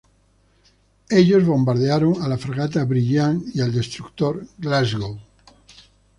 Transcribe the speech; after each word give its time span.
Ellos 1.11 1.45
bombardearon 1.45 2.23
a 2.23 2.27
la 2.27 2.39
fragata 2.39 2.83
"Brilliant" 2.85 3.39
y 3.55 3.61
al 3.61 3.71
destructor 3.71 4.43
"Glasgow". 4.57 5.19